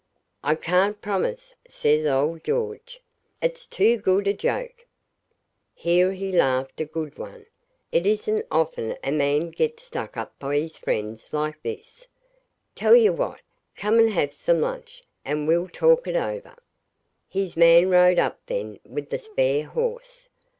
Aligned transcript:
'I 0.43 0.55
can't 0.55 0.99
promise,' 0.99 1.53
says 1.69 2.07
old 2.07 2.43
George; 2.43 3.03
'it's 3.39 3.67
too 3.67 3.97
good 3.97 4.25
a 4.25 4.33
joke.' 4.33 4.87
Here 5.75 6.11
he 6.13 6.31
laughed 6.31 6.81
a 6.81 6.85
good 6.85 7.19
one. 7.19 7.45
'It 7.91 8.07
isn't 8.07 8.47
often 8.49 8.97
a 9.03 9.11
man 9.11 9.51
gets 9.51 9.83
stuck 9.83 10.17
up 10.17 10.33
by 10.39 10.57
his 10.59 10.75
friends 10.75 11.33
like 11.33 11.61
this. 11.61 12.07
Tell 12.73 12.95
you 12.95 13.13
what; 13.13 13.41
come 13.75 13.99
and 13.99 14.09
have 14.09 14.33
some 14.33 14.59
lunch, 14.61 15.03
and 15.23 15.47
we'll 15.47 15.69
talk 15.69 16.07
it 16.07 16.15
over.' 16.15 16.57
His 17.29 17.55
man 17.55 17.91
rode 17.91 18.17
up 18.17 18.39
then 18.47 18.79
with 18.83 19.11
the 19.11 19.19
spare 19.19 19.65
horse. 19.65 20.29